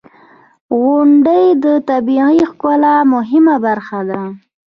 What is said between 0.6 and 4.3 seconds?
•غونډۍ د طبیعی ښکلا مهمه برخه ده.